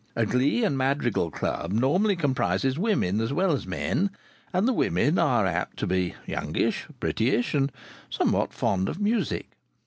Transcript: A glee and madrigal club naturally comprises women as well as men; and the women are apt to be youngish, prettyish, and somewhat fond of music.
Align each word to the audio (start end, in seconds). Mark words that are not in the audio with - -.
A 0.15 0.25
glee 0.25 0.63
and 0.63 0.75
madrigal 0.75 1.29
club 1.29 1.71
naturally 1.73 2.15
comprises 2.15 2.79
women 2.79 3.21
as 3.21 3.31
well 3.31 3.51
as 3.51 3.67
men; 3.67 4.09
and 4.51 4.67
the 4.67 4.73
women 4.73 5.19
are 5.19 5.45
apt 5.45 5.77
to 5.77 5.85
be 5.85 6.15
youngish, 6.25 6.87
prettyish, 6.99 7.53
and 7.53 7.71
somewhat 8.09 8.51
fond 8.51 8.89
of 8.89 8.99
music. 8.99 9.51